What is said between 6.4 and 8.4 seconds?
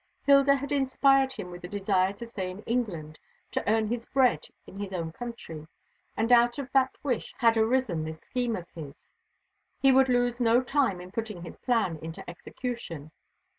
of that wish had arisen this